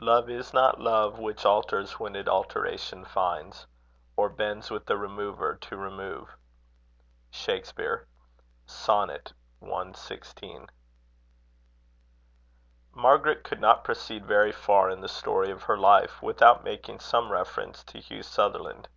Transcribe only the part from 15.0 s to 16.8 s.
the story of her life, without